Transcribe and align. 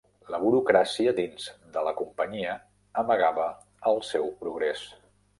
La 0.33 0.37
burocràcia 0.43 1.11
dins 1.17 1.43
de 1.75 1.83
la 1.87 1.91
companyia 1.99 2.55
amagava 3.01 3.45
el 3.91 4.01
seu 4.07 4.27
progrés. 4.41 4.83